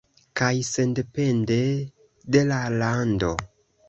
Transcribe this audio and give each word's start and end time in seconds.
Kaj 0.39 0.53
sendepende 0.69 1.57
de 2.37 2.41
la 2.53 2.63
lando. 2.83 3.31